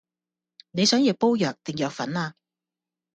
[0.71, 2.33] 你想要煲藥定藥粉呀